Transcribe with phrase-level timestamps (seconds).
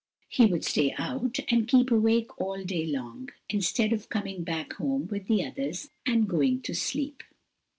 [0.29, 5.07] He would stay out and keep awake all day long, instead of coming back home
[5.11, 7.21] with the others and going to sleep.